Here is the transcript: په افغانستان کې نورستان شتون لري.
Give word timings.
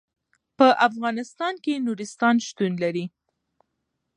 په 0.57 0.67
افغانستان 0.87 1.53
کې 1.63 1.83
نورستان 1.85 2.35
شتون 2.47 2.71
لري. 2.83 3.05